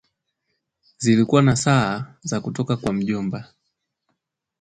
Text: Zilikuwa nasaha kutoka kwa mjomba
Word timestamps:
Zilikuwa 0.97 1.41
nasaha 1.41 2.09
kutoka 2.41 2.77
kwa 2.77 2.93
mjomba 2.93 3.49